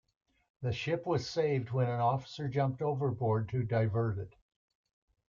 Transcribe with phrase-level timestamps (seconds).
[0.63, 4.33] The ship was saved when an officer jumped overboard to divert it.